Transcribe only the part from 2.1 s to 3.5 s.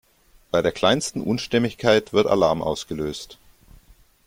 wird Alarm ausgelöst.